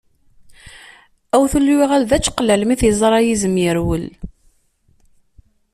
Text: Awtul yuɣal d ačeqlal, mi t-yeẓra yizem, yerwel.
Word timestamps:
Awtul 1.35 1.65
yuɣal 1.71 2.03
d 2.09 2.11
ačeqlal, 2.17 2.61
mi 2.65 2.75
t-yeẓra 2.79 3.19
yizem, 3.21 3.55
yerwel. 3.63 4.05